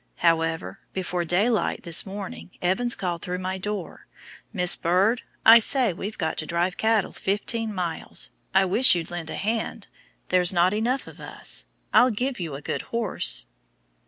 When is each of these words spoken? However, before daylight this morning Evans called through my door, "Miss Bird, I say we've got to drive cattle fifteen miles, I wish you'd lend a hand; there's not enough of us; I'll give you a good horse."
However, 0.25 0.79
before 0.93 1.25
daylight 1.25 1.83
this 1.83 2.07
morning 2.07 2.57
Evans 2.59 2.95
called 2.95 3.21
through 3.21 3.37
my 3.37 3.59
door, 3.59 4.07
"Miss 4.51 4.75
Bird, 4.75 5.21
I 5.45 5.59
say 5.59 5.93
we've 5.93 6.17
got 6.17 6.37
to 6.39 6.47
drive 6.47 6.75
cattle 6.75 7.11
fifteen 7.11 7.71
miles, 7.71 8.31
I 8.51 8.65
wish 8.65 8.95
you'd 8.95 9.11
lend 9.11 9.29
a 9.29 9.35
hand; 9.35 9.85
there's 10.29 10.51
not 10.51 10.73
enough 10.73 11.05
of 11.05 11.19
us; 11.19 11.67
I'll 11.93 12.09
give 12.09 12.39
you 12.39 12.55
a 12.55 12.61
good 12.63 12.81
horse." 12.81 13.45